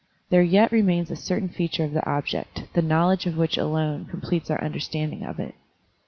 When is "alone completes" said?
3.55-4.49